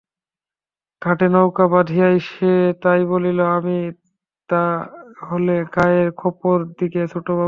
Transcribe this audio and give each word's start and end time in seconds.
ঘাটে 1.01 1.27
নৌকা 1.33 1.65
বাধিয়াই 1.73 2.15
সে 2.27 2.51
তাই 2.83 3.01
বলিল, 3.05 3.39
আমি 3.57 3.77
তা 4.49 4.63
হলে 5.27 5.55
গায়ে 5.75 6.03
খপর 6.17 6.57
দিগে 6.77 7.03
ছোটবাবু? 7.07 7.39